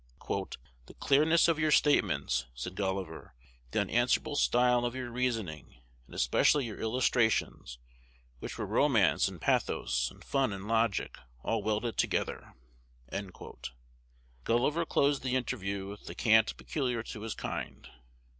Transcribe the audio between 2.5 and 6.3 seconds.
said Gulliver, "the unanswerable style of your reasoning, and